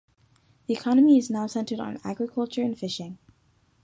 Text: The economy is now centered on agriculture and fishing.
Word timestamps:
The 0.65 0.73
economy 0.73 1.19
is 1.19 1.29
now 1.29 1.45
centered 1.45 1.79
on 1.79 1.99
agriculture 2.03 2.63
and 2.63 2.75
fishing. 2.75 3.19